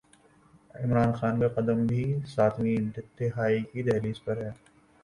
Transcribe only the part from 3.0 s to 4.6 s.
دھائی کی دہلیز پر ہے۔